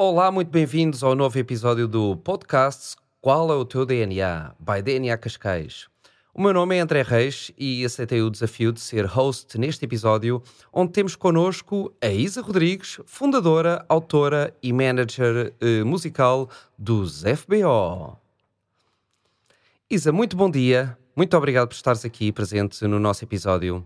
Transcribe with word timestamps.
Olá, 0.00 0.30
muito 0.30 0.48
bem-vindos 0.48 1.02
ao 1.02 1.16
novo 1.16 1.36
episódio 1.40 1.88
do 1.88 2.16
podcast 2.18 2.94
Qual 3.20 3.50
é 3.50 3.56
o 3.56 3.64
teu 3.64 3.84
DNA? 3.84 4.54
by 4.56 4.80
DNA 4.80 5.18
Cascais. 5.18 5.88
O 6.32 6.40
meu 6.40 6.52
nome 6.52 6.76
é 6.76 6.78
André 6.78 7.02
Reis 7.02 7.50
e 7.58 7.84
aceitei 7.84 8.22
o 8.22 8.30
desafio 8.30 8.70
de 8.70 8.78
ser 8.78 9.04
host 9.06 9.58
neste 9.58 9.84
episódio, 9.84 10.40
onde 10.72 10.92
temos 10.92 11.16
connosco 11.16 11.92
a 12.00 12.06
Isa 12.06 12.40
Rodrigues, 12.40 13.00
fundadora, 13.06 13.84
autora 13.88 14.56
e 14.62 14.72
manager 14.72 15.52
eh, 15.60 15.82
musical 15.82 16.48
dos 16.78 17.24
FBO. 17.24 18.16
Isa, 19.90 20.12
muito 20.12 20.36
bom 20.36 20.48
dia. 20.48 20.96
Muito 21.16 21.36
obrigado 21.36 21.66
por 21.66 21.74
estares 21.74 22.04
aqui 22.04 22.30
presente 22.30 22.86
no 22.86 23.00
nosso 23.00 23.24
episódio. 23.24 23.84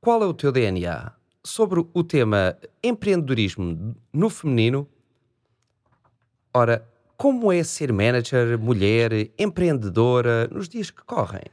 Qual 0.00 0.20
é 0.24 0.26
o 0.26 0.34
teu 0.34 0.50
DNA? 0.50 1.12
Sobre 1.44 1.86
o 1.94 2.02
tema 2.02 2.58
empreendedorismo 2.82 3.94
no 4.12 4.28
feminino. 4.28 4.88
Ora, 6.58 6.88
como 7.18 7.52
é 7.52 7.62
ser 7.62 7.92
manager, 7.92 8.58
mulher, 8.58 9.12
empreendedora 9.38 10.48
nos 10.48 10.70
dias 10.70 10.90
que 10.90 11.02
correm? 11.02 11.44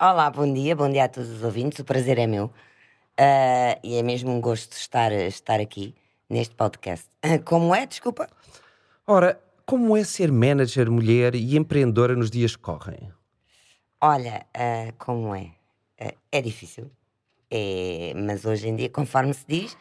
Olá, 0.00 0.30
bom 0.30 0.54
dia, 0.54 0.76
bom 0.76 0.88
dia 0.88 1.06
a 1.06 1.08
todos 1.08 1.28
os 1.28 1.42
ouvintes, 1.42 1.80
o 1.80 1.84
prazer 1.84 2.16
é 2.16 2.24
meu. 2.24 2.44
Uh, 2.44 3.74
e 3.82 3.96
é 3.98 4.04
mesmo 4.04 4.30
um 4.30 4.40
gosto 4.40 4.74
estar, 4.74 5.10
estar 5.10 5.58
aqui 5.58 5.92
neste 6.30 6.54
podcast. 6.54 7.08
Uh, 7.16 7.42
como 7.44 7.74
é? 7.74 7.84
Desculpa. 7.84 8.28
Ora, 9.04 9.40
como 9.66 9.96
é 9.96 10.04
ser 10.04 10.30
manager, 10.30 10.88
mulher 10.88 11.34
e 11.34 11.56
empreendedora 11.56 12.14
nos 12.14 12.30
dias 12.30 12.54
que 12.54 12.62
correm? 12.62 13.10
Olha, 14.00 14.46
uh, 14.56 14.94
como 14.98 15.34
é? 15.34 15.50
é 16.30 16.40
difícil. 16.40 16.92
É, 17.50 18.12
mas 18.14 18.44
hoje 18.44 18.68
em 18.68 18.76
dia, 18.76 18.88
conforme 18.88 19.34
se 19.34 19.44
diz, 19.48 19.76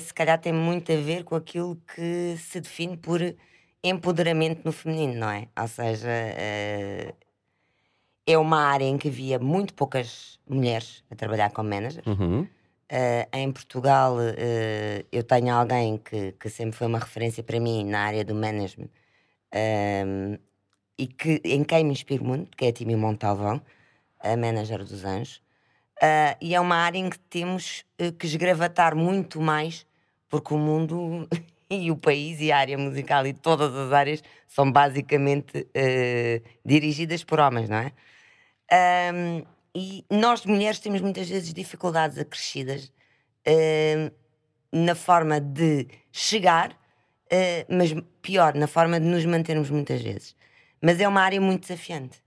se 0.00 0.12
calhar 0.14 0.40
tem 0.40 0.52
muito 0.52 0.92
a 0.92 0.96
ver 0.96 1.24
com 1.24 1.34
aquilo 1.34 1.76
que 1.94 2.36
se 2.38 2.60
define 2.60 2.96
por 2.96 3.20
empoderamento 3.82 4.62
no 4.64 4.72
feminino, 4.72 5.14
não 5.14 5.30
é? 5.30 5.48
Ou 5.60 5.68
seja, 5.68 6.08
é 8.26 8.38
uma 8.38 8.60
área 8.60 8.84
em 8.84 8.96
que 8.96 9.08
havia 9.08 9.38
muito 9.38 9.74
poucas 9.74 10.38
mulheres 10.48 11.04
a 11.10 11.14
trabalhar 11.14 11.50
como 11.50 11.68
manager. 11.68 12.02
Uhum. 12.06 12.42
Uh, 12.42 13.26
em 13.32 13.50
Portugal, 13.50 14.16
uh, 14.16 15.06
eu 15.10 15.22
tenho 15.22 15.54
alguém 15.54 15.98
que, 15.98 16.32
que 16.32 16.48
sempre 16.48 16.76
foi 16.76 16.86
uma 16.86 16.98
referência 16.98 17.42
para 17.42 17.58
mim 17.58 17.84
na 17.84 18.00
área 18.00 18.24
do 18.24 18.34
management 18.34 18.88
uh, 19.54 20.38
e 20.98 21.06
que, 21.06 21.40
em 21.44 21.64
quem 21.64 21.84
me 21.84 21.92
inspiro 21.92 22.24
muito, 22.24 22.56
que 22.56 22.66
é 22.66 22.68
a 22.68 22.72
Timi 22.72 22.94
Montalvão, 22.94 23.60
a 24.20 24.36
manager 24.36 24.84
dos 24.84 25.04
Anjos. 25.04 25.42
E 26.40 26.54
é 26.54 26.60
uma 26.60 26.76
área 26.76 26.98
em 26.98 27.08
que 27.08 27.18
temos 27.18 27.84
que 28.18 28.26
esgravatar 28.26 28.94
muito 28.96 29.40
mais, 29.40 29.86
porque 30.28 30.52
o 30.52 30.58
mundo 30.58 31.28
e 31.70 31.90
o 31.90 31.96
país 31.96 32.40
e 32.40 32.52
a 32.52 32.58
área 32.58 32.76
musical 32.76 33.26
e 33.26 33.32
todas 33.32 33.74
as 33.74 33.92
áreas 33.92 34.22
são 34.46 34.70
basicamente 34.70 35.66
dirigidas 36.64 37.24
por 37.24 37.40
homens, 37.40 37.68
não 37.68 37.78
é? 37.78 37.92
Um, 39.12 39.42
e 39.74 40.04
nós, 40.08 40.46
mulheres, 40.46 40.78
temos 40.78 41.00
muitas 41.00 41.28
vezes 41.28 41.52
dificuldades 41.52 42.16
acrescidas 42.16 42.92
uh, 43.46 44.14
na 44.72 44.94
forma 44.94 45.40
de 45.40 45.88
chegar, 46.12 46.70
uh, 46.72 47.66
mas 47.68 47.92
pior, 48.22 48.54
na 48.54 48.68
forma 48.68 49.00
de 49.00 49.06
nos 49.06 49.24
mantermos 49.26 49.70
muitas 49.70 50.00
vezes. 50.00 50.36
Mas 50.80 51.00
é 51.00 51.08
uma 51.08 51.20
área 51.20 51.40
muito 51.40 51.62
desafiante, 51.62 52.22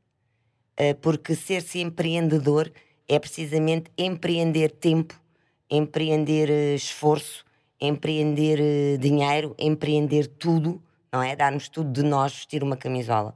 uh, 0.79 0.93
porque 1.01 1.35
ser-se 1.35 1.79
empreendedor 1.79 2.69
é 3.07 3.19
precisamente 3.19 3.91
empreender 3.97 4.71
tempo, 4.71 5.19
empreender 5.69 6.49
esforço, 6.75 7.45
empreender 7.79 8.97
dinheiro, 8.99 9.55
empreender 9.57 10.27
tudo, 10.27 10.81
não 11.11 11.21
é? 11.21 11.35
Darmos 11.35 11.69
tudo 11.69 11.91
de 11.91 12.03
nós, 12.03 12.33
vestir 12.33 12.63
uma 12.63 12.75
camisola. 12.75 13.35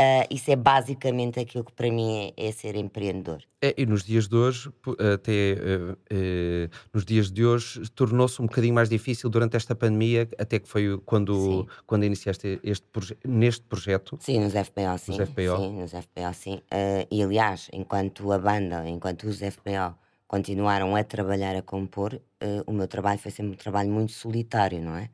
Uh, 0.00 0.24
isso 0.30 0.50
é 0.50 0.56
basicamente 0.56 1.38
aquilo 1.38 1.62
que 1.62 1.72
para 1.74 1.90
mim 1.90 2.32
é, 2.34 2.46
é 2.48 2.52
ser 2.52 2.74
empreendedor. 2.74 3.42
É, 3.60 3.74
e 3.76 3.84
nos 3.84 4.02
dias 4.02 4.26
de 4.26 4.34
hoje, 4.34 4.72
até 5.14 5.52
uh, 5.52 5.92
uh, 5.92 6.70
nos 6.94 7.04
dias 7.04 7.30
de 7.30 7.44
hoje, 7.44 7.82
tornou-se 7.90 8.40
um 8.40 8.46
bocadinho 8.46 8.72
mais 8.72 8.88
difícil 8.88 9.28
durante 9.28 9.58
esta 9.58 9.74
pandemia, 9.74 10.26
até 10.38 10.58
que 10.58 10.66
foi 10.66 10.98
quando, 11.04 11.68
quando 11.86 12.04
iniciaste 12.06 12.58
este 12.64 12.86
proje 12.86 13.14
neste 13.22 13.60
projeto. 13.66 14.16
Sim, 14.22 14.40
nos 14.40 14.54
FPO, 14.54 14.96
sim. 14.98 15.18
Nos 15.18 15.28
FPO. 15.28 15.56
Sim, 15.58 15.80
nos 15.82 15.90
FPO, 15.90 16.32
sim. 16.32 16.62
e 17.10 17.22
aliás, 17.22 17.68
enquanto 17.70 18.32
a 18.32 18.38
banda, 18.38 18.88
enquanto 18.88 19.24
os 19.24 19.40
FPO 19.40 19.94
continuaram 20.26 20.96
a 20.96 21.04
trabalhar, 21.04 21.54
a 21.56 21.60
compor, 21.62 22.18
o 22.66 22.72
meu 22.72 22.88
trabalho 22.88 23.18
foi 23.18 23.30
sempre 23.30 23.52
um 23.52 23.56
trabalho 23.56 23.90
muito 23.90 24.12
solitário, 24.12 24.80
não 24.80 24.96
é? 24.96 25.10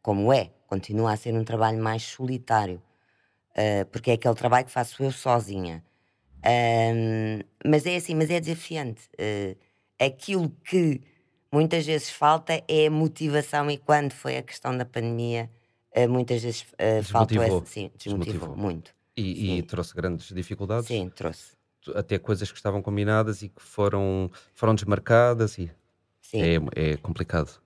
como 0.00 0.32
é, 0.32 0.52
continua 0.68 1.12
a 1.12 1.16
ser 1.16 1.34
um 1.34 1.42
trabalho 1.42 1.82
mais 1.82 2.04
solitário 2.04 2.80
uh, 3.56 3.86
porque 3.90 4.10
é 4.10 4.14
aquele 4.14 4.34
trabalho 4.34 4.64
que 4.64 4.72
faço 4.72 5.02
eu 5.02 5.12
sozinha. 5.12 5.82
Um, 6.44 7.40
mas 7.64 7.86
é 7.86 7.96
assim, 7.96 8.14
mas 8.14 8.30
é 8.30 8.40
desafiante. 8.40 9.08
Uh, 9.14 9.56
aquilo 9.98 10.50
que 10.64 11.00
muitas 11.50 11.86
vezes 11.86 12.10
falta 12.10 12.62
é 12.68 12.86
a 12.86 12.90
motivação, 12.90 13.70
e 13.70 13.78
quando 13.78 14.12
foi 14.12 14.36
a 14.36 14.42
questão 14.42 14.76
da 14.76 14.84
pandemia, 14.84 15.50
uh, 15.96 16.08
muitas 16.08 16.42
vezes 16.42 16.62
uh, 16.62 17.02
faltou 17.02 17.42
essa. 17.42 17.64
Sim, 17.66 17.90
desmotivou, 17.96 18.40
desmotivou. 18.40 18.56
muito. 18.56 18.94
E, 19.16 19.58
e, 19.58 19.62
trouxe 19.62 19.94
grandes 19.94 20.28
dificuldades? 20.34 20.86
Sim, 20.86 21.08
trouxe. 21.14 21.52
Até 21.94 22.18
coisas 22.18 22.50
que 22.50 22.56
estavam 22.56 22.82
combinadas 22.82 23.42
e 23.42 23.48
que 23.48 23.62
foram, 23.62 24.30
foram 24.54 24.74
desmarcadas 24.74 25.56
e 25.58 25.70
Sim. 26.20 26.42
É, 26.74 26.92
é 26.92 26.96
complicado. 26.96 27.60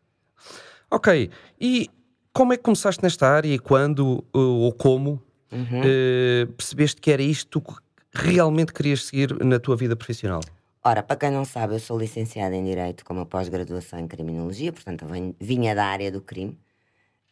Ok, 0.90 1.30
e 1.60 1.88
como 2.32 2.52
é 2.52 2.56
que 2.56 2.62
começaste 2.62 3.02
nesta 3.02 3.26
área 3.26 3.48
e 3.54 3.58
quando 3.58 4.24
ou 4.32 4.72
como 4.72 5.22
uhum. 5.50 5.80
uh, 5.80 6.52
percebeste 6.52 7.00
que 7.00 7.10
era 7.10 7.22
isto 7.22 7.60
que 7.60 7.74
realmente 8.12 8.72
querias 8.72 9.04
seguir 9.04 9.34
na 9.44 9.58
tua 9.58 9.76
vida 9.76 9.96
profissional? 9.96 10.40
Ora, 10.84 11.02
para 11.02 11.16
quem 11.16 11.30
não 11.30 11.44
sabe, 11.44 11.74
eu 11.74 11.80
sou 11.80 11.98
licenciada 11.98 12.54
em 12.54 12.64
Direito 12.64 13.04
com 13.04 13.12
uma 13.12 13.26
pós-graduação 13.26 13.98
em 13.98 14.06
Criminologia, 14.06 14.72
portanto, 14.72 15.04
eu 15.04 15.34
vinha 15.38 15.74
da 15.74 15.84
área 15.84 16.10
do 16.10 16.20
crime. 16.20 16.58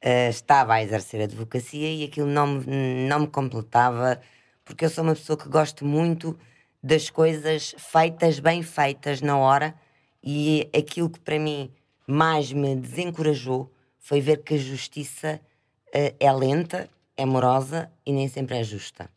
Uh, 0.04 0.28
estava 0.28 0.74
a 0.74 0.82
exercer 0.82 1.22
advocacia 1.22 1.90
e 1.90 2.04
aquilo 2.04 2.26
não 2.26 2.46
me, 2.46 3.08
não 3.08 3.20
me 3.20 3.26
completava, 3.26 4.20
porque 4.64 4.84
eu 4.84 4.90
sou 4.90 5.02
uma 5.02 5.14
pessoa 5.14 5.38
que 5.38 5.48
gosto 5.48 5.84
muito 5.84 6.38
das 6.82 7.08
coisas 7.08 7.74
feitas, 7.78 8.38
bem 8.38 8.62
feitas 8.62 9.22
na 9.22 9.38
hora, 9.38 9.74
e 10.22 10.68
aquilo 10.76 11.08
que 11.08 11.20
para 11.20 11.38
mim 11.38 11.70
mais 12.06 12.52
me 12.52 12.76
desencorajou 12.76 13.72
foi 13.98 14.20
ver 14.20 14.42
que 14.42 14.54
a 14.54 14.58
justiça 14.58 15.40
uh, 15.88 16.14
é 16.20 16.32
lenta 16.32 16.90
é 17.16 17.24
morosa 17.24 17.90
e 18.04 18.12
nem 18.12 18.28
sempre 18.28 18.58
é 18.58 18.64
justa. 18.64 19.10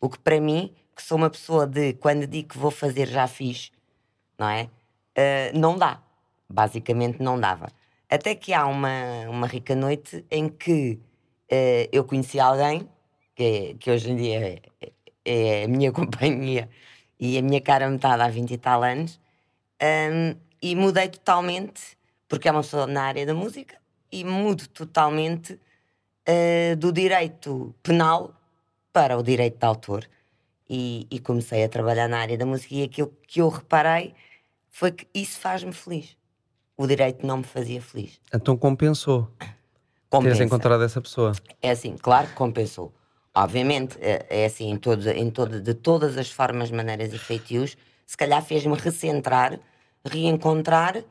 O 0.00 0.08
que 0.08 0.18
para 0.18 0.40
mim, 0.40 0.72
que 0.94 1.02
sou 1.02 1.16
uma 1.16 1.30
pessoa 1.30 1.66
de 1.66 1.94
quando 1.94 2.26
digo 2.26 2.50
que 2.50 2.58
vou 2.58 2.70
fazer 2.70 3.08
já 3.08 3.26
fiz, 3.26 3.72
não 4.38 4.48
é? 4.48 4.64
Uh, 5.16 5.58
não 5.58 5.76
dá. 5.76 6.00
Basicamente 6.48 7.22
não 7.22 7.38
dava. 7.38 7.68
Até 8.08 8.34
que 8.34 8.52
há 8.52 8.66
uma, 8.66 9.28
uma 9.28 9.46
rica 9.46 9.74
noite 9.74 10.24
em 10.30 10.48
que 10.48 11.00
uh, 11.50 11.88
eu 11.90 12.04
conheci 12.04 12.38
alguém, 12.38 12.88
que, 13.34 13.74
que 13.74 13.90
hoje 13.90 14.10
em 14.10 14.16
dia 14.16 14.62
é, 14.80 14.92
é, 15.24 15.64
a 15.64 15.68
minha 15.68 15.90
companhia 15.92 16.68
e 17.18 17.38
a 17.38 17.42
minha 17.42 17.60
cara 17.60 17.88
metade 17.88 18.22
há 18.22 18.28
20 18.28 18.50
e 18.50 18.58
tal 18.58 18.82
anos, 18.82 19.20
um, 19.80 20.36
e 20.60 20.76
mudei 20.76 21.08
totalmente, 21.08 21.96
porque 22.28 22.48
é 22.48 22.52
uma 22.52 22.62
pessoa 22.62 22.86
na 22.86 23.04
área 23.04 23.24
da 23.24 23.34
música, 23.34 23.76
e 24.10 24.24
mudo 24.24 24.66
totalmente 24.68 25.58
uh, 26.28 26.76
do 26.76 26.92
direito 26.92 27.74
penal 27.82 28.34
para 28.92 29.16
o 29.16 29.22
direito 29.22 29.58
de 29.58 29.66
autor. 29.66 30.08
E, 30.68 31.06
e, 31.10 31.18
comecei 31.18 31.64
a 31.64 31.68
trabalhar 31.68 32.08
na 32.08 32.18
área 32.18 32.38
da 32.38 32.46
música 32.46 32.74
e 32.74 32.82
aquilo 32.84 33.12
que 33.26 33.42
eu 33.42 33.48
reparei 33.48 34.14
foi 34.70 34.90
que 34.90 35.06
isso 35.12 35.38
faz-me 35.38 35.72
feliz. 35.72 36.16
O 36.76 36.86
direito 36.86 37.26
não 37.26 37.38
me 37.38 37.44
fazia 37.44 37.82
feliz. 37.82 38.18
Então 38.32 38.56
compensou. 38.56 39.30
Compensa. 40.08 40.36
Teres 40.36 40.46
encontrado 40.46 40.82
essa 40.82 41.00
pessoa. 41.00 41.32
É 41.60 41.70
assim, 41.70 41.96
claro 41.96 42.28
que 42.28 42.34
compensou. 42.34 42.92
Obviamente, 43.34 43.98
é, 44.00 44.26
é 44.28 44.44
assim, 44.46 44.70
em 44.70 44.76
todo, 44.76 45.08
em 45.08 45.30
todo, 45.30 45.60
de 45.60 45.74
todas 45.74 46.18
as 46.18 46.30
formas, 46.30 46.70
maneiras 46.70 47.12
e 47.12 47.18
feitios, 47.18 47.76
se 48.06 48.16
calhar 48.16 48.42
fez-me 48.42 48.74
recentrar, 48.76 49.58
reencontrar 50.04 51.02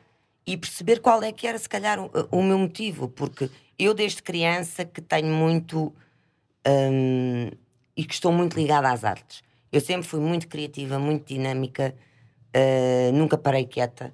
e 0.45 0.55
perceber 0.55 0.99
qual 0.99 1.23
é 1.23 1.31
que 1.31 1.47
era, 1.47 1.57
se 1.57 1.67
calhar, 1.67 1.99
o, 1.99 2.11
o 2.31 2.43
meu 2.43 2.59
motivo, 2.59 3.07
porque 3.07 3.49
eu, 3.83 3.93
desde 3.93 4.21
criança, 4.21 4.85
que 4.85 5.01
tenho 5.01 5.33
muito. 5.33 5.93
Um, 6.67 7.49
e 7.95 8.03
que 8.03 8.13
estou 8.13 8.31
muito 8.31 8.55
ligada 8.55 8.89
às 8.89 9.03
artes. 9.03 9.43
Eu 9.71 9.81
sempre 9.81 10.07
fui 10.07 10.19
muito 10.19 10.47
criativa, 10.47 10.99
muito 10.99 11.27
dinâmica, 11.27 11.95
uh, 12.55 13.11
nunca 13.13 13.37
parei 13.37 13.65
quieta. 13.65 14.13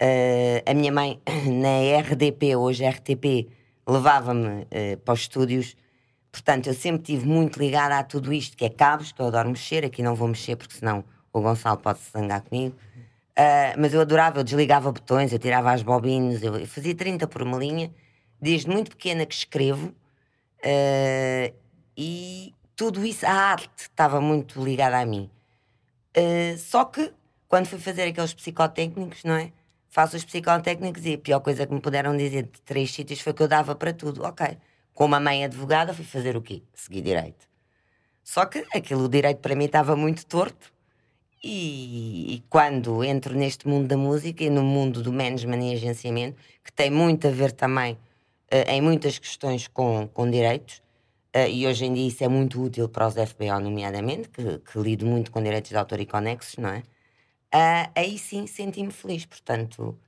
Uh, 0.00 0.70
a 0.70 0.74
minha 0.74 0.92
mãe, 0.92 1.20
na 1.46 2.00
RDP, 2.00 2.56
hoje 2.56 2.86
RTP, 2.86 3.48
levava-me 3.86 4.62
uh, 4.62 4.96
para 5.04 5.14
os 5.14 5.20
estúdios. 5.20 5.76
Portanto, 6.30 6.66
eu 6.66 6.74
sempre 6.74 7.02
estive 7.02 7.26
muito 7.26 7.58
ligada 7.58 7.98
a 7.98 8.02
tudo 8.02 8.32
isto, 8.32 8.56
que 8.56 8.64
é 8.64 8.68
cabos, 8.68 9.12
que 9.12 9.20
eu 9.20 9.26
adoro 9.26 9.48
mexer. 9.48 9.84
Aqui 9.84 10.02
não 10.02 10.14
vou 10.14 10.28
mexer, 10.28 10.56
porque 10.56 10.74
senão 10.74 11.04
o 11.32 11.40
Gonçalo 11.40 11.78
pode 11.78 12.00
se 12.00 12.10
zangar 12.10 12.42
comigo. 12.42 12.74
Mas 13.78 13.92
eu 13.92 14.00
adorava, 14.00 14.40
eu 14.40 14.44
desligava 14.44 14.90
botões, 14.90 15.32
eu 15.32 15.38
tirava 15.38 15.72
as 15.72 15.82
bobinas, 15.82 16.42
eu 16.42 16.66
fazia 16.66 16.94
30 16.94 17.26
por 17.26 17.42
uma 17.42 17.56
linha 17.58 17.90
desde 18.40 18.68
muito 18.68 18.90
pequena 18.90 19.24
que 19.26 19.34
escrevo 19.34 19.88
uh, 19.88 21.54
e 21.96 22.54
tudo 22.76 23.04
isso, 23.04 23.24
a 23.24 23.32
arte 23.32 23.82
estava 23.82 24.20
muito 24.20 24.62
ligada 24.62 24.98
a 24.98 25.06
mim. 25.06 25.30
Uh, 26.16 26.58
só 26.58 26.84
que 26.84 27.12
quando 27.48 27.66
fui 27.66 27.78
fazer 27.78 28.02
aqueles 28.02 28.34
psicotécnicos, 28.34 29.22
não 29.24 29.34
é? 29.34 29.52
Faço 29.88 30.16
os 30.16 30.24
psicotécnicos 30.24 31.06
e 31.06 31.14
a 31.14 31.18
pior 31.18 31.38
coisa 31.38 31.66
que 31.66 31.72
me 31.72 31.80
puderam 31.80 32.16
dizer 32.16 32.44
de 32.44 32.60
três 32.62 32.92
sítios 32.92 33.20
foi 33.20 33.32
que 33.32 33.42
eu 33.42 33.48
dava 33.48 33.76
para 33.76 33.92
tudo. 33.92 34.24
Ok. 34.24 34.58
Com 34.92 35.04
uma 35.04 35.20
mãe 35.20 35.44
advogada, 35.44 35.94
fui 35.94 36.04
fazer 36.04 36.36
o 36.36 36.42
quê? 36.42 36.62
Seguir 36.74 37.02
direito. 37.02 37.46
Só 38.24 38.44
que 38.46 38.66
aquilo, 38.74 39.08
direito 39.08 39.38
para 39.38 39.54
mim 39.54 39.66
estava 39.66 39.94
muito 39.94 40.26
torto. 40.26 40.72
E, 41.42 42.36
e, 42.36 42.44
quando 42.48 43.04
entro 43.04 43.36
neste 43.36 43.68
mundo 43.68 43.86
da 43.86 43.96
música 43.96 44.42
e 44.42 44.50
no 44.50 44.62
mundo 44.62 45.02
do 45.02 45.12
management 45.12 45.60
e 45.60 45.74
agenciamento, 45.74 46.36
que 46.64 46.72
tem 46.72 46.90
muito 46.90 47.28
a 47.28 47.30
ver 47.30 47.52
também 47.52 47.98
em 48.68 48.80
muitas 48.80 49.18
questões 49.18 49.66
com, 49.66 50.08
com 50.08 50.30
direitos, 50.30 50.82
uh, 51.34 51.48
e 51.48 51.66
hoje 51.66 51.84
em 51.84 51.92
dia 51.92 52.06
isso 52.06 52.22
é 52.22 52.28
muito 52.28 52.62
útil 52.62 52.88
para 52.88 53.06
os 53.06 53.14
FBO, 53.14 53.60
nomeadamente, 53.60 54.28
que, 54.28 54.58
que 54.58 54.78
lido 54.78 55.04
muito 55.04 55.30
com 55.32 55.42
direitos 55.42 55.70
de 55.70 55.76
autor 55.76 56.00
e 56.00 56.06
conexos, 56.06 56.56
não 56.58 56.68
é? 56.68 56.78
Uh, 57.52 57.90
aí 57.94 58.18
sim 58.18 58.46
senti-me 58.46 58.92
feliz, 58.92 59.24
portanto, 59.26 59.98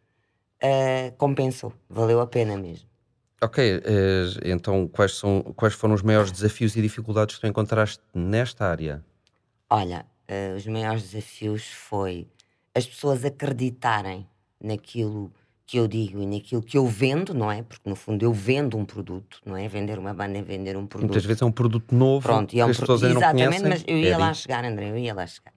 compensou, 1.18 1.72
valeu 1.88 2.20
a 2.20 2.26
pena 2.26 2.56
mesmo. 2.56 2.88
Ok, 3.42 3.82
então 4.44 4.88
quais, 4.88 5.14
são, 5.14 5.42
quais 5.54 5.74
foram 5.74 5.94
os 5.94 6.02
maiores 6.02 6.32
desafios 6.32 6.74
e 6.74 6.82
dificuldades 6.82 7.36
que 7.36 7.42
tu 7.42 7.46
encontraste 7.46 8.02
nesta 8.12 8.64
área? 8.64 9.04
Olha, 9.68 10.06
os 10.56 10.66
maiores 10.66 11.02
desafios 11.02 11.66
foi 11.66 12.26
as 12.74 12.86
pessoas 12.86 13.24
acreditarem 13.24 14.26
naquilo 14.60 15.30
que 15.66 15.78
eu 15.78 15.88
digo 15.88 16.22
e 16.22 16.26
naquilo 16.26 16.62
que 16.62 16.78
eu 16.78 16.86
vendo, 16.86 17.34
não 17.34 17.50
é? 17.50 17.62
Porque 17.62 17.90
no 17.90 17.96
fundo 17.96 18.24
eu 18.24 18.32
vendo 18.32 18.78
um 18.78 18.84
produto, 18.84 19.40
não 19.44 19.56
é? 19.56 19.66
Vender 19.66 19.98
uma 19.98 20.14
banda 20.14 20.38
é 20.38 20.42
vender 20.42 20.76
um 20.76 20.86
produto. 20.86 21.08
Muitas 21.08 21.24
vezes 21.24 21.42
é 21.42 21.44
um 21.44 21.50
produto 21.50 21.92
novo 21.92 22.22
Pronto, 22.22 22.54
e 22.54 22.60
é 22.60 22.64
um 22.64 22.68
que 22.68 22.70
as 22.70 22.80
pessoas 22.80 23.02
ainda 23.02 23.18
Exatamente, 23.18 23.62
conhecem. 23.62 23.68
mas 23.68 23.84
eu 23.86 23.98
ia 23.98 24.14
é 24.14 24.16
lá 24.16 24.32
chegar, 24.32 24.64
André, 24.64 24.90
eu 24.90 24.96
ia 24.96 25.12
lá 25.12 25.26
chegar. 25.26 25.52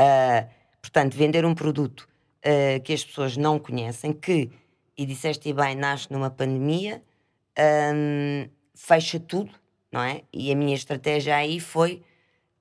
Uh, 0.00 0.48
portanto, 0.80 1.14
vender 1.14 1.44
um 1.44 1.54
produto 1.54 2.08
uh, 2.40 2.82
que 2.82 2.94
as 2.94 3.04
pessoas 3.04 3.36
não 3.36 3.58
conhecem, 3.58 4.14
que, 4.14 4.50
e 4.96 5.04
disseste 5.04 5.52
bem, 5.52 5.74
nasce 5.74 6.10
numa 6.10 6.30
pandemia, 6.30 7.02
um, 7.94 8.48
fecha 8.74 9.20
tudo, 9.20 9.50
não 9.92 10.00
é? 10.00 10.22
E 10.32 10.50
a 10.50 10.56
minha 10.56 10.74
estratégia 10.74 11.36
aí 11.36 11.60
foi 11.60 12.02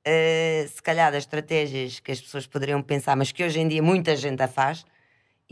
uh, 0.05 0.67
se 0.67 0.81
calhar 0.81 1.13
das 1.13 1.23
estratégias 1.23 2.01
que 2.01 2.11
as 2.11 2.19
pessoas 2.19 2.45
poderiam 2.45 2.81
pensar, 2.81 3.15
mas 3.15 3.31
que 3.31 3.41
hoje 3.41 3.61
em 3.61 3.69
dia 3.69 3.81
muita 3.81 4.17
gente 4.17 4.43
a 4.43 4.49
faz. 4.49 4.85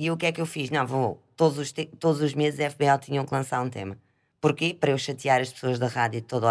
E 0.01 0.09
o 0.09 0.18
que 0.18 0.25
é 0.25 0.31
que 0.31 0.42
eu 0.42 0.48
fiz? 0.48 0.71
Não, 0.71 0.83
vou, 0.83 1.21
todos 1.38 1.59
os, 1.59 1.71
todos 2.00 2.21
os 2.21 2.33
meses 2.33 2.59
a 2.59 2.71
FBL 2.71 2.98
tinham 3.00 3.24
que 3.24 3.31
lançar 3.31 3.62
um 3.62 3.69
tema. 3.69 3.95
Porquê? 4.42 4.74
Para 4.74 4.89
eu 4.89 4.98
chatear 4.98 5.39
as 5.39 5.53
pessoas 5.53 5.77
da 5.77 5.86
rádio 5.86 6.21
de 6.21 6.25
todo, 6.25 6.48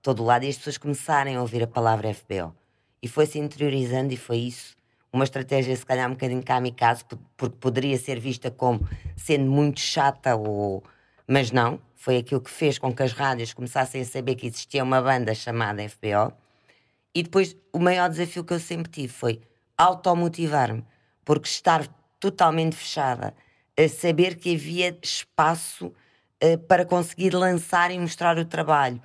todo 0.00 0.22
o 0.22 0.24
lado 0.24 0.46
e 0.46 0.48
as 0.48 0.56
pessoas 0.56 0.78
começarem 0.78 1.36
a 1.36 1.42
ouvir 1.42 1.62
a 1.62 1.66
palavra 1.66 2.14
FBO. 2.14 2.56
E 3.02 3.06
foi-se 3.06 3.38
interiorizando 3.38 4.14
e 4.14 4.16
foi 4.16 4.38
isso. 4.38 4.74
Uma 5.12 5.24
estratégia, 5.24 5.76
se 5.76 5.84
calhar, 5.84 6.08
um 6.08 6.14
bocadinho 6.14 6.42
kamikaze, 6.42 7.04
porque 7.36 7.56
poderia 7.60 7.98
ser 7.98 8.18
vista 8.18 8.50
como 8.50 8.88
sendo 9.14 9.50
muito 9.50 9.80
chata, 9.80 10.34
ou... 10.34 10.82
mas 11.28 11.50
não. 11.50 11.78
Foi 11.94 12.16
aquilo 12.16 12.40
que 12.40 12.50
fez 12.50 12.78
com 12.78 12.90
que 12.90 13.02
as 13.02 13.12
rádios 13.12 13.52
começassem 13.52 14.00
a 14.00 14.04
saber 14.06 14.34
que 14.34 14.46
existia 14.46 14.82
uma 14.82 15.02
banda 15.02 15.34
chamada 15.34 15.86
FBO 15.86 16.32
e 17.14 17.22
depois 17.22 17.54
o 17.70 17.78
maior 17.78 18.08
desafio 18.08 18.44
que 18.44 18.54
eu 18.54 18.60
sempre 18.60 18.90
tive 18.90 19.08
foi 19.08 19.42
automotivar-me, 19.76 20.82
porque 21.22 21.48
estar 21.48 21.86
totalmente 22.30 22.74
fechada, 22.74 23.34
a 23.76 23.86
saber 23.86 24.36
que 24.36 24.54
havia 24.54 24.96
espaço 25.02 25.92
uh, 26.42 26.58
para 26.66 26.86
conseguir 26.86 27.34
lançar 27.34 27.90
e 27.90 27.98
mostrar 27.98 28.38
o 28.38 28.46
trabalho. 28.46 28.98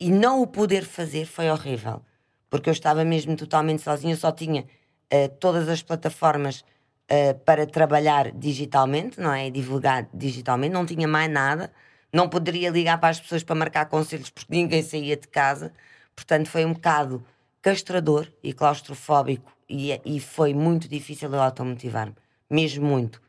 E 0.00 0.10
não 0.10 0.40
o 0.40 0.46
poder 0.46 0.82
fazer 0.84 1.26
foi 1.26 1.50
horrível, 1.50 2.00
porque 2.48 2.70
eu 2.70 2.72
estava 2.72 3.04
mesmo 3.04 3.36
totalmente 3.36 3.82
sozinha, 3.82 4.16
só 4.16 4.32
tinha 4.32 4.62
uh, 4.62 5.28
todas 5.38 5.68
as 5.68 5.82
plataformas 5.82 6.60
uh, 6.60 7.38
para 7.44 7.66
trabalhar 7.66 8.32
digitalmente, 8.32 9.20
não 9.20 9.34
é? 9.34 9.50
Divulgar 9.50 10.08
digitalmente, 10.14 10.72
não 10.72 10.86
tinha 10.86 11.06
mais 11.06 11.30
nada, 11.30 11.70
não 12.10 12.30
poderia 12.30 12.70
ligar 12.70 12.98
para 12.98 13.10
as 13.10 13.20
pessoas 13.20 13.42
para 13.42 13.54
marcar 13.54 13.90
conselhos 13.90 14.30
porque 14.30 14.54
ninguém 14.54 14.82
saía 14.82 15.18
de 15.18 15.28
casa, 15.28 15.70
portanto 16.16 16.48
foi 16.48 16.64
um 16.64 16.72
bocado 16.72 17.22
castrador 17.60 18.26
e 18.42 18.54
claustrofóbico 18.54 19.54
e, 19.68 20.00
e 20.02 20.18
foi 20.18 20.54
muito 20.54 20.88
difícil 20.88 21.30
eu 21.30 21.42
automotivar-me, 21.42 22.14
mesmo 22.50 22.86
muito, 22.86 23.20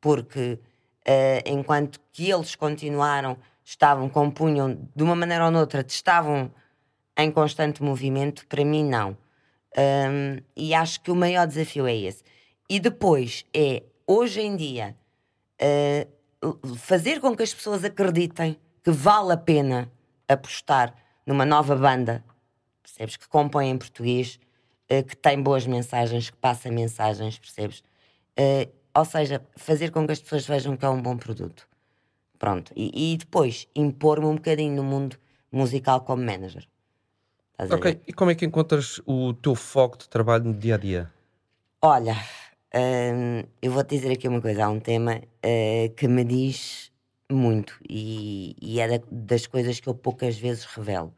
porque 0.00 0.58
uh, 1.06 1.42
enquanto 1.46 2.00
que 2.12 2.30
eles 2.30 2.54
continuaram, 2.54 3.36
estavam, 3.64 4.08
compunham 4.08 4.78
de 4.94 5.02
uma 5.02 5.14
maneira 5.14 5.44
ou 5.44 5.50
noutra, 5.50 5.84
estavam 5.86 6.52
em 7.16 7.30
constante 7.30 7.82
movimento, 7.82 8.46
para 8.46 8.64
mim 8.64 8.84
não. 8.84 9.16
Um, 9.76 10.40
e 10.56 10.74
acho 10.74 11.00
que 11.00 11.10
o 11.10 11.16
maior 11.16 11.46
desafio 11.46 11.86
é 11.86 11.94
esse. 11.94 12.22
E 12.68 12.80
depois 12.80 13.44
é, 13.54 13.82
hoje 14.06 14.40
em 14.40 14.56
dia, 14.56 14.96
uh, 15.60 16.76
fazer 16.76 17.20
com 17.20 17.36
que 17.36 17.42
as 17.42 17.52
pessoas 17.52 17.84
acreditem 17.84 18.58
que 18.82 18.90
vale 18.90 19.32
a 19.32 19.36
pena 19.36 19.90
apostar 20.28 20.94
numa 21.26 21.44
nova 21.44 21.74
banda 21.74 22.24
percebes? 22.98 23.16
Que 23.16 23.28
compõe 23.28 23.70
em 23.70 23.78
português, 23.78 24.40
uh, 24.90 25.04
que 25.04 25.16
tem 25.16 25.40
boas 25.40 25.66
mensagens, 25.66 26.30
que 26.30 26.36
passa 26.36 26.70
mensagens, 26.70 27.38
percebes? 27.38 27.82
Uh, 28.38 28.70
ou 28.94 29.04
seja, 29.04 29.42
fazer 29.56 29.90
com 29.90 30.06
que 30.06 30.12
as 30.12 30.20
pessoas 30.20 30.46
vejam 30.46 30.76
que 30.76 30.84
é 30.84 30.88
um 30.88 31.00
bom 31.00 31.16
produto. 31.16 31.68
Pronto. 32.38 32.72
E, 32.76 33.12
e 33.12 33.16
depois 33.16 33.66
impor-me 33.74 34.26
um 34.26 34.36
bocadinho 34.36 34.76
no 34.76 34.84
mundo 34.84 35.16
musical 35.50 36.02
como 36.02 36.22
manager. 36.22 36.66
ok. 37.58 38.00
E 38.06 38.12
como 38.12 38.30
é 38.30 38.34
que 38.34 38.44
encontras 38.44 39.00
o 39.06 39.34
teu 39.34 39.54
foco 39.54 39.98
de 39.98 40.08
trabalho 40.08 40.44
no 40.44 40.54
dia 40.54 40.76
a 40.76 40.78
dia? 40.78 41.12
Olha, 41.82 42.16
hum, 42.74 43.42
eu 43.60 43.72
vou-te 43.72 43.96
dizer 43.96 44.12
aqui 44.12 44.28
uma 44.28 44.40
coisa. 44.40 44.64
Há 44.64 44.68
um 44.68 44.80
tema 44.80 45.16
uh, 45.16 45.94
que 45.94 46.06
me 46.06 46.24
diz 46.24 46.92
muito 47.30 47.78
e, 47.88 48.56
e 48.60 48.80
é 48.80 48.98
da, 48.98 49.04
das 49.10 49.46
coisas 49.46 49.80
que 49.80 49.88
eu 49.88 49.94
poucas 49.94 50.38
vezes 50.38 50.64
revelo. 50.64 51.12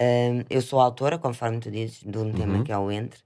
Um, 0.00 0.44
eu 0.48 0.62
sou 0.62 0.80
autora, 0.80 1.18
conforme 1.18 1.60
tu 1.60 1.70
dizes, 1.70 2.02
de 2.02 2.16
um 2.16 2.22
uhum. 2.22 2.32
tema 2.32 2.64
que 2.64 2.72
é 2.72 2.78
o 2.78 2.90
Entre, 2.90 3.20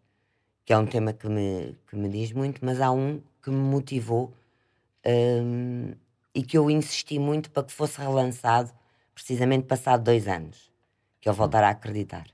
que 0.64 0.72
é 0.72 0.78
um 0.78 0.86
tema 0.86 1.12
que 1.12 1.28
me, 1.28 1.76
que 1.86 1.96
me 1.96 2.08
diz 2.08 2.32
muito, 2.32 2.64
mas 2.64 2.80
há 2.80 2.90
um 2.90 3.20
que 3.42 3.50
me 3.50 3.56
motivou 3.56 4.34
um, 5.06 5.92
e 6.34 6.42
que 6.42 6.56
eu 6.56 6.70
insisti 6.70 7.18
muito 7.18 7.50
para 7.50 7.64
que 7.64 7.72
fosse 7.72 8.00
relançado, 8.00 8.72
precisamente 9.14 9.66
passado 9.66 10.02
dois 10.02 10.26
anos, 10.26 10.72
que 11.20 11.28
eu 11.28 11.32
uhum. 11.32 11.38
voltar 11.38 11.62
a 11.62 11.70
acreditar. 11.70 12.26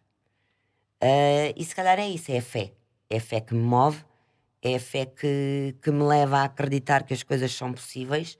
Uh, 1.02 1.52
e 1.56 1.64
se 1.64 1.74
calhar 1.74 1.98
é 1.98 2.08
isso, 2.08 2.30
é 2.30 2.38
a 2.38 2.42
fé. 2.42 2.72
É 3.08 3.16
a 3.16 3.20
fé 3.20 3.40
que 3.40 3.54
me 3.54 3.62
move, 3.62 4.04
é 4.62 4.76
a 4.76 4.80
fé 4.80 5.06
que, 5.06 5.74
que 5.82 5.90
me 5.90 6.04
leva 6.04 6.38
a 6.38 6.44
acreditar 6.44 7.02
que 7.02 7.12
as 7.12 7.22
coisas 7.22 7.52
são 7.52 7.72
possíveis 7.72 8.38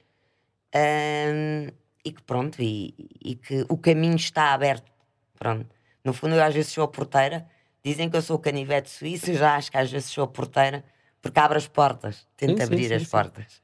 um, 0.75 1.68
e 2.04 2.12
que 2.12 2.23
pronto, 2.23 2.62
e, 2.62 2.94
e 3.20 3.35
que 3.35 3.66
o 3.68 3.76
caminho 3.76 4.16
está 4.16 4.52
aberto. 4.52 4.90
Pronto. 5.38 5.66
No 6.04 6.12
fundo, 6.12 6.35
eu 6.35 6.42
às 6.42 6.54
vezes 6.54 6.73
sou 6.73 6.85
a 6.85 6.88
porteira. 6.88 7.49
Dizem 7.84 8.10
que 8.10 8.16
eu 8.16 8.22
sou 8.22 8.37
o 8.37 8.38
canivete 8.38 8.90
suíço, 8.90 9.32
já 9.32 9.56
acho 9.56 9.70
que 9.70 9.78
às 9.78 9.90
vezes 9.90 10.10
sou 10.10 10.25
a 10.25 10.26
porteira, 10.26 10.84
porque 11.20 11.38
abre 11.38 11.58
as 11.58 11.66
portas, 11.66 12.26
tenta 12.37 12.64
abrir 12.64 12.88
sim, 12.88 12.94
as 12.94 13.02
sim. 13.02 13.08
portas. 13.08 13.62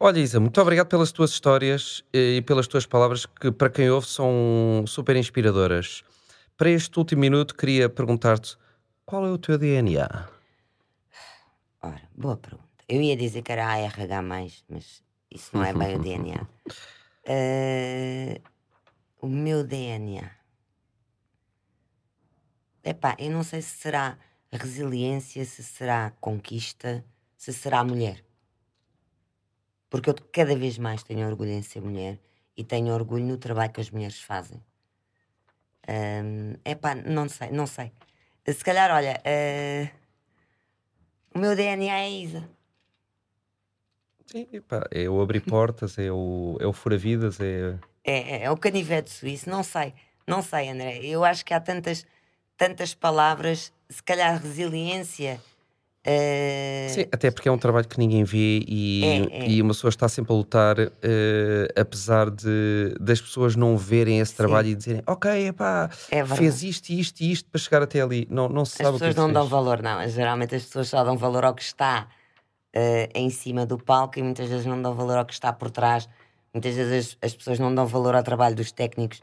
Olha, 0.00 0.18
Isa, 0.18 0.40
muito 0.40 0.60
obrigado 0.60 0.88
pelas 0.88 1.12
tuas 1.12 1.30
histórias 1.30 2.04
e 2.12 2.42
pelas 2.42 2.66
tuas 2.66 2.84
palavras, 2.84 3.26
que 3.26 3.52
para 3.52 3.70
quem 3.70 3.90
ouve 3.90 4.06
são 4.06 4.84
super 4.86 5.16
inspiradoras. 5.16 6.02
Para 6.56 6.70
este 6.70 6.98
último 6.98 7.20
minuto, 7.20 7.54
queria 7.54 7.88
perguntar-te 7.88 8.56
qual 9.04 9.26
é 9.26 9.30
o 9.30 9.38
teu 9.38 9.58
DNA? 9.58 10.08
Ora, 11.82 12.02
boa 12.14 12.36
pergunta. 12.36 12.64
Eu 12.88 13.00
ia 13.00 13.16
dizer 13.16 13.42
que 13.42 13.52
era 13.52 13.66
ARH, 13.66 14.22
mas 14.22 14.64
isso 15.30 15.50
não 15.52 15.64
é 15.64 15.72
bem 15.72 15.96
o 15.96 15.98
DNA. 15.98 16.42
Uh, 16.42 16.48
eh, 17.26 18.40
o 19.20 19.26
meu 19.26 19.64
DNA. 19.64 20.30
Epá, 22.84 23.16
eu 23.18 23.30
não 23.30 23.42
sei 23.42 23.62
se 23.62 23.78
será 23.78 24.18
resiliência, 24.52 25.42
se 25.44 25.64
será 25.64 26.12
conquista, 26.20 27.02
se 27.36 27.52
será 27.52 27.82
mulher. 27.82 28.22
Porque 29.88 30.10
eu 30.10 30.14
cada 30.32 30.54
vez 30.54 30.76
mais 30.76 31.02
tenho 31.02 31.26
orgulho 31.26 31.50
em 31.50 31.62
ser 31.62 31.80
mulher 31.80 32.18
e 32.54 32.62
tenho 32.62 32.92
orgulho 32.92 33.24
no 33.24 33.38
trabalho 33.38 33.72
que 33.72 33.80
as 33.80 33.90
mulheres 33.90 34.20
fazem. 34.20 34.62
Um, 35.88 36.54
epá, 36.64 36.94
não 36.94 37.28
sei, 37.28 37.50
não 37.50 37.66
sei. 37.66 37.90
Se 38.46 38.62
calhar, 38.62 38.90
olha, 38.90 39.20
uh, 39.24 39.90
o 41.34 41.38
meu 41.38 41.56
DNA 41.56 42.00
é 42.00 42.10
Isa. 42.10 42.48
Sim, 44.26 44.46
epá, 44.52 44.86
é 44.90 45.08
o 45.08 45.20
abrir 45.22 45.40
portas, 45.40 45.98
é 45.98 46.10
o, 46.12 46.56
é 46.60 46.66
o 46.66 46.72
fura-vidas, 46.72 47.40
é... 47.40 47.78
É, 48.02 48.36
é... 48.36 48.42
é 48.44 48.50
o 48.50 48.56
canivete 48.56 49.10
suíço, 49.10 49.48
não 49.48 49.62
sei, 49.62 49.94
não 50.26 50.42
sei, 50.42 50.68
André. 50.68 50.98
Eu 51.04 51.24
acho 51.24 51.44
que 51.44 51.54
há 51.54 51.60
tantas 51.60 52.06
tantas 52.56 52.94
palavras, 52.94 53.72
se 53.88 54.02
calhar 54.02 54.40
resiliência 54.40 55.40
Uh, 56.06 56.90
Sim, 56.92 57.06
até 57.10 57.30
porque 57.30 57.48
é 57.48 57.52
um 57.52 57.56
trabalho 57.56 57.88
que 57.88 57.98
ninguém 57.98 58.24
vê 58.24 58.62
e, 58.68 59.02
É, 59.32 59.38
é. 59.38 59.48
e 59.48 59.62
uma 59.62 59.72
pessoa 59.72 59.88
está 59.88 60.06
sempre 60.06 60.34
a 60.34 60.36
lutar, 60.36 60.76
eh, 60.78 61.68
apesar 61.74 62.28
de 62.30 62.94
das 63.00 63.22
pessoas 63.22 63.56
não 63.56 63.74
verem 63.78 64.20
esse 64.20 64.34
trabalho 64.34 64.68
e 64.68 64.74
dizerem, 64.74 65.02
ok, 65.06 65.46
epá, 65.48 65.88
É 66.10 66.22
fez 66.26 66.62
isto 66.62 66.90
e 66.90 67.00
isto 67.00 67.22
e 67.22 67.32
isto 67.32 67.48
para 67.48 67.58
chegar 67.58 67.80
até 67.82 68.02
ali. 68.02 68.28
Não, 68.30 68.50
não 68.50 68.66
se 68.66 68.82
as 68.82 68.86
sabe 68.86 68.96
o 68.96 68.98
que 68.98 69.04
é 69.06 69.08
pessoas 69.08 69.16
não 69.16 69.24
fez. 69.24 69.34
dão 69.34 69.46
valor, 69.48 69.82
não. 69.82 70.06
Geralmente 70.06 70.54
as 70.54 70.64
pessoas 70.64 70.88
só 70.88 71.02
dão 71.02 71.16
valor 71.16 71.42
ao 71.42 71.54
que 71.54 71.62
está 71.62 72.06
eh, 72.74 73.08
em 73.14 73.30
cima 73.30 73.64
do 73.64 73.78
palco 73.78 74.18
e 74.18 74.22
muitas 74.22 74.46
vezes 74.46 74.66
não 74.66 74.82
dão 74.82 74.94
valor 74.94 75.16
ao 75.16 75.24
que 75.24 75.32
está 75.32 75.54
por 75.54 75.70
trás. 75.70 76.06
Muitas 76.52 76.74
vezes 76.74 77.16
as, 77.22 77.30
as 77.30 77.34
pessoas 77.34 77.58
não 77.58 77.74
dão 77.74 77.86
valor 77.86 78.14
ao 78.14 78.22
trabalho 78.22 78.54
dos 78.54 78.70
técnicos, 78.70 79.22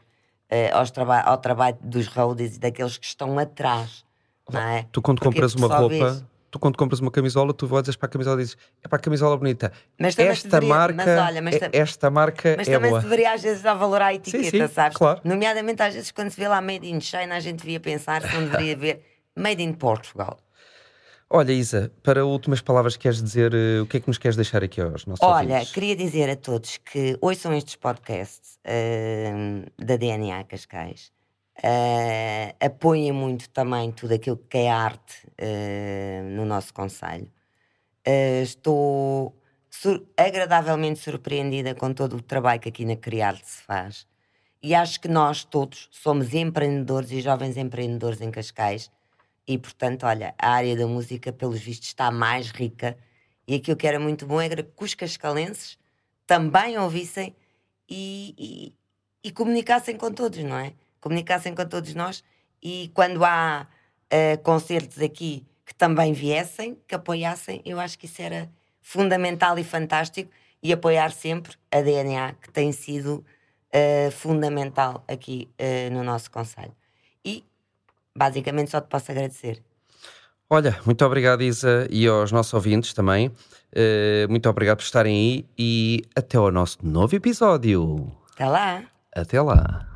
aos 0.72 0.90
traba 0.90 1.20
ao 1.20 1.38
trabalho 1.38 1.76
dos 1.80 2.06
roadies 2.08 2.56
e 2.56 2.58
daqueles 2.60 2.98
que 2.98 3.06
estão 3.06 3.38
atrás. 3.38 4.04
Não 4.50 4.60
é? 4.60 4.86
Tu 4.92 5.00
quando 5.00 5.18
Porquê? 5.20 5.34
compras 5.36 5.52
Porque 5.54 5.66
uma 5.66 5.78
roupa, 5.78 5.94
vês. 6.10 6.24
tu 6.50 6.58
quando 6.58 6.76
compras 6.76 7.00
uma 7.00 7.10
camisola, 7.10 7.54
tu 7.54 7.66
olhas 7.72 7.96
para 7.96 8.06
a 8.06 8.10
camisola 8.10 8.40
e 8.40 8.44
dizes, 8.44 8.56
é 8.82 8.88
para 8.88 8.98
a 8.98 9.00
camisola 9.00 9.36
bonita. 9.36 9.72
Mas 9.98 10.18
esta 10.18 10.48
deveria- 10.48 10.68
marca, 10.74 10.94
mas 10.96 11.08
olha, 11.28 11.40
mas 11.42 11.54
é- 11.54 11.70
esta 11.72 12.10
marca 12.10 12.54
Mas 12.58 12.68
é 12.68 12.72
também 12.74 12.90
boa. 12.90 13.00
se 13.00 13.06
deveria 13.08 13.32
às 13.32 13.42
vezes 13.42 13.62
valor 13.62 14.02
à 14.02 14.12
etiqueta, 14.12 14.68
sim, 14.68 14.74
sabes? 14.74 14.98
claro. 14.98 15.20
Nomeadamente 15.24 15.80
às 15.82 15.94
vezes 15.94 16.10
quando 16.10 16.30
se 16.30 16.38
vê 16.38 16.48
lá 16.48 16.60
Made 16.60 16.86
in 16.86 17.00
China, 17.00 17.36
a 17.36 17.40
gente 17.40 17.60
devia 17.60 17.80
pensar 17.80 18.20
se 18.20 18.34
não 18.34 18.44
deveria 18.44 18.76
ver 18.76 19.06
Made 19.34 19.62
in 19.62 19.72
Portugal. 19.72 20.36
Olha, 21.34 21.50
Isa, 21.52 21.90
para 22.02 22.26
últimas 22.26 22.60
palavras, 22.60 22.94
queres 22.94 23.22
dizer 23.22 23.54
eh, 23.54 23.80
o 23.80 23.86
que 23.86 23.96
é 23.96 24.00
que 24.00 24.06
nos 24.06 24.18
queres 24.18 24.36
deixar 24.36 24.62
aqui 24.62 24.82
aos 24.82 25.06
nossos 25.06 25.26
Olha, 25.26 25.60
ouvintes? 25.60 25.72
queria 25.72 25.96
dizer 25.96 26.28
a 26.28 26.36
todos 26.36 26.76
que 26.76 27.16
ouçam 27.22 27.54
estes 27.54 27.74
podcasts 27.74 28.58
ahm, 28.66 29.64
da 29.78 29.96
DNA 29.96 30.44
Cascais. 30.44 31.10
Ah, 31.64 32.54
apoiem 32.60 33.12
muito 33.12 33.48
também 33.48 33.90
tudo 33.92 34.12
aquilo 34.12 34.36
que 34.36 34.58
é 34.58 34.70
arte 34.70 35.14
no 36.36 36.44
nosso 36.44 36.74
Conselho. 36.74 37.30
Estou 38.42 39.34
sur- 39.70 40.06
agradavelmente 40.16 40.98
surpreendida 40.98 41.74
com 41.74 41.94
todo 41.94 42.16
o 42.16 42.22
trabalho 42.22 42.60
que 42.60 42.68
aqui 42.68 42.84
na 42.84 42.96
Criarte 42.96 43.48
se 43.48 43.62
faz. 43.62 44.06
E 44.62 44.74
acho 44.74 45.00
que 45.00 45.08
nós 45.08 45.44
todos 45.44 45.88
somos 45.90 46.34
empreendedores 46.34 47.10
e 47.10 47.20
jovens 47.20 47.56
empreendedores 47.56 48.20
em 48.20 48.30
Cascais. 48.30 48.90
E, 49.46 49.58
portanto, 49.58 50.04
olha, 50.04 50.34
a 50.38 50.50
área 50.50 50.76
da 50.76 50.86
música, 50.86 51.32
pelos 51.32 51.60
vistos, 51.60 51.88
está 51.88 52.10
mais 52.10 52.50
rica. 52.50 52.96
E 53.46 53.56
aquilo 53.56 53.76
que 53.76 53.86
era 53.86 53.98
muito 53.98 54.26
bom 54.26 54.40
era 54.40 54.62
que 54.62 54.84
os 54.84 54.94
cascalenses 54.94 55.78
também 56.26 56.78
ouvissem 56.78 57.34
e, 57.88 58.34
e, 58.38 59.28
e 59.28 59.32
comunicassem 59.32 59.96
com 59.96 60.12
todos, 60.12 60.42
não 60.44 60.56
é? 60.56 60.72
Comunicassem 61.00 61.54
com 61.54 61.66
todos 61.66 61.94
nós. 61.94 62.22
E 62.62 62.90
quando 62.94 63.24
há 63.24 63.66
eh, 64.10 64.36
concertos 64.38 65.00
aqui 65.00 65.44
que 65.66 65.74
também 65.74 66.12
viessem, 66.12 66.78
que 66.86 66.94
apoiassem, 66.94 67.60
eu 67.64 67.80
acho 67.80 67.98
que 67.98 68.06
isso 68.06 68.22
era 68.22 68.50
fundamental 68.80 69.58
e 69.58 69.64
fantástico. 69.64 70.30
E 70.62 70.72
apoiar 70.72 71.10
sempre 71.10 71.56
a 71.72 71.80
DNA, 71.80 72.34
que 72.34 72.48
tem 72.52 72.70
sido 72.70 73.24
eh, 73.72 74.10
fundamental 74.12 75.04
aqui 75.08 75.50
eh, 75.58 75.90
no 75.90 76.04
nosso 76.04 76.30
Conselho. 76.30 76.74
Basicamente 78.16 78.70
só 78.70 78.80
te 78.80 78.88
posso 78.88 79.10
agradecer. 79.10 79.62
Olha, 80.48 80.78
muito 80.84 81.04
obrigado, 81.04 81.42
Isa, 81.42 81.86
e 81.90 82.06
aos 82.06 82.30
nossos 82.30 82.52
ouvintes 82.52 82.92
também. 82.92 83.32
Eh, 83.74 84.26
muito 84.28 84.48
obrigado 84.50 84.78
por 84.78 84.84
estarem 84.84 85.14
aí 85.14 85.46
e 85.58 86.02
até 86.14 86.36
ao 86.36 86.50
nosso 86.50 86.78
novo 86.82 87.16
episódio. 87.16 88.12
Até 88.34 88.46
lá! 88.46 88.82
Até 89.14 89.40
lá. 89.40 89.91